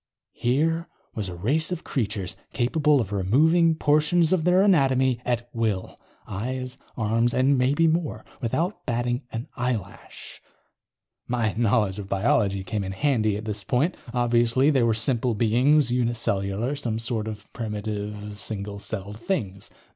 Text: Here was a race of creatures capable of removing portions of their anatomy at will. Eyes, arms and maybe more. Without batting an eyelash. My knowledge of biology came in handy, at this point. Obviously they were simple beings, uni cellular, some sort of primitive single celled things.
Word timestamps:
Here 0.33 0.87
was 1.13 1.29
a 1.29 1.35
race 1.35 1.71
of 1.71 1.83
creatures 1.83 2.35
capable 2.53 2.99
of 2.99 3.11
removing 3.11 3.75
portions 3.75 4.33
of 4.33 4.45
their 4.45 4.63
anatomy 4.63 5.21
at 5.25 5.47
will. 5.53 5.95
Eyes, 6.25 6.75
arms 6.97 7.35
and 7.35 7.55
maybe 7.55 7.85
more. 7.87 8.25
Without 8.41 8.83
batting 8.87 9.21
an 9.31 9.47
eyelash. 9.55 10.41
My 11.27 11.53
knowledge 11.55 11.99
of 11.99 12.09
biology 12.09 12.63
came 12.63 12.83
in 12.83 12.93
handy, 12.93 13.37
at 13.37 13.45
this 13.45 13.63
point. 13.63 13.95
Obviously 14.11 14.71
they 14.71 14.81
were 14.81 14.95
simple 14.95 15.35
beings, 15.35 15.91
uni 15.91 16.15
cellular, 16.15 16.75
some 16.75 16.97
sort 16.97 17.27
of 17.27 17.45
primitive 17.53 18.35
single 18.35 18.79
celled 18.79 19.19
things. 19.19 19.69